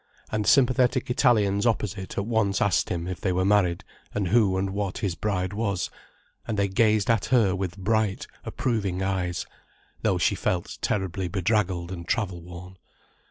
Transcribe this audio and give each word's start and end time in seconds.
And 0.31 0.47
sympathetic 0.47 1.11
Italians 1.11 1.67
opposite 1.67 2.17
at 2.17 2.25
once 2.25 2.59
asked 2.59 2.89
him 2.89 3.05
if 3.07 3.21
they 3.21 3.31
were 3.31 3.45
married 3.45 3.83
and 4.15 4.29
who 4.29 4.57
and 4.57 4.71
what 4.71 4.97
his 4.97 5.13
bride 5.13 5.53
was, 5.53 5.91
and 6.47 6.57
they 6.57 6.67
gazed 6.67 7.07
at 7.11 7.25
her 7.25 7.55
with 7.55 7.77
bright, 7.77 8.25
approving 8.43 9.03
eyes, 9.03 9.45
though 10.01 10.17
she 10.17 10.33
felt 10.33 10.79
terribly 10.81 11.27
bedraggled 11.27 11.91
and 11.91 12.07
travel 12.07 12.41
worn. 12.41 12.77